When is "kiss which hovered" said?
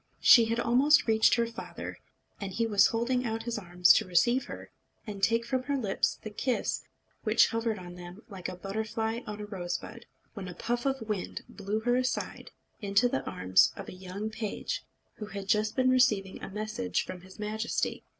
6.31-7.77